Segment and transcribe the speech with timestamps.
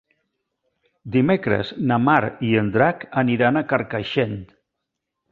[1.15, 2.17] Dimecres na Mar
[2.47, 4.35] i en Drac aniran a Carcaixent.